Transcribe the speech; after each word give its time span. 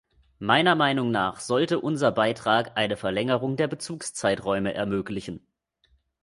Meiner 0.39 0.73
Meinung 0.73 1.11
nach 1.11 1.39
sollte 1.39 1.79
unser 1.79 2.11
Beitrag 2.11 2.71
eine 2.75 2.97
Verlängerung 2.97 3.55
der 3.55 3.67
Bezugszeiträume 3.67 4.73
ermöglichen. 4.73 5.45